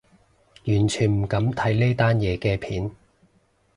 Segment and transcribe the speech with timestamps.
[0.65, 2.89] 完全唔敢睇呢單嘢嘅片